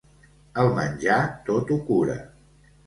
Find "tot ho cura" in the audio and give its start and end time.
1.51-2.19